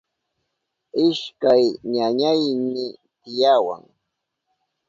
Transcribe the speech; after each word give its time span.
Ishkay 1.07 1.63
ñañayni 1.93 2.85
tiyawan. 3.21 3.83